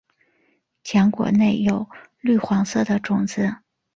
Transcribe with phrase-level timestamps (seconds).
[0.83, 1.87] 浆果内有
[2.21, 3.57] 绿黄色的种子。